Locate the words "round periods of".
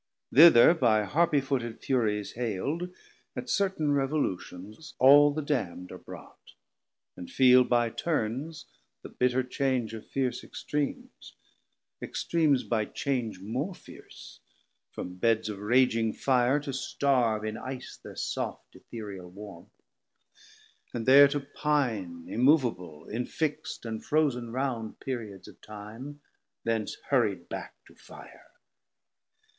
24.51-25.61